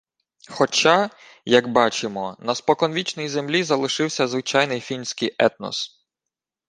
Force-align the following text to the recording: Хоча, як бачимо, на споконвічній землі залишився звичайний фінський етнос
Хоча, 0.49 1.09
як 1.45 1.67
бачимо, 1.71 2.37
на 2.39 2.55
споконвічній 2.55 3.29
землі 3.29 3.63
залишився 3.63 4.27
звичайний 4.27 4.79
фінський 4.79 5.35
етнос 5.39 6.05